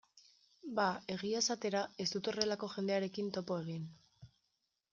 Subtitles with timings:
[0.79, 3.85] Ba, egia esatera, ez dut horrelako jendearekin topo egin.